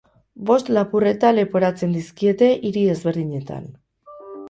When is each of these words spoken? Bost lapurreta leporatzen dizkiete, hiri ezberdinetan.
Bost 0.49 0.71
lapurreta 0.77 1.31
leporatzen 1.35 1.95
dizkiete, 1.99 2.51
hiri 2.71 2.89
ezberdinetan. 2.97 3.73